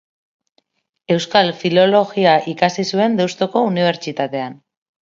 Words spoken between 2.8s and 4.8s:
zuen Deustuko Unibertsitatean.